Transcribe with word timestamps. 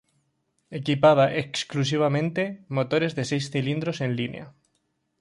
Equipaba 0.79 1.25
exclusivamente 1.43 2.43
motores 2.77 3.11
de 3.17 3.23
seis 3.31 3.45
cilindros 3.53 3.97
en 4.05 4.11
línea. 4.19 4.47